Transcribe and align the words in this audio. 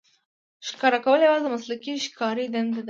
ښکار 0.67 0.93
کول 1.05 1.19
یوازې 1.23 1.43
د 1.45 1.47
مسلکي 1.55 1.93
ښکاري 2.05 2.45
دنده 2.53 2.71
ده. 2.75 2.79